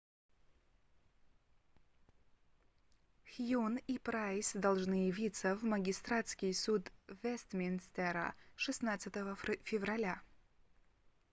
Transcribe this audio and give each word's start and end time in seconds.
хьюн 3.29 3.75
и 3.85 3.99
прайс 3.99 4.53
должны 4.55 5.05
явиться 5.09 5.55
в 5.55 5.63
магистратский 5.63 6.55
суд 6.55 6.91
вестминстера 7.21 8.33
16 8.55 9.13
февраля 9.63 10.19